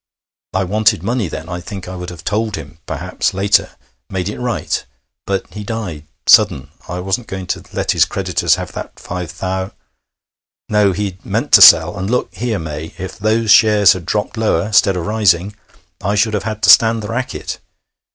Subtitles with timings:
[0.55, 1.47] I wanted money then....
[1.47, 3.73] I think I would have told him, perhaps, later...
[4.09, 4.83] made it right...
[5.27, 6.07] but he died...
[6.25, 6.69] sudden...
[6.87, 9.73] I wasn't going to let his creditors have that five thou....
[10.67, 11.95] No, he'd meant to sell...
[11.99, 14.71] and, look here, May, if those shares had dropped lower...
[14.71, 15.53] 'stead of rising...
[16.01, 17.59] I should have had to stand the racket